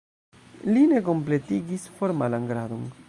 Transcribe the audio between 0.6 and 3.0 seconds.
Li ne kompletigis formalan gradon.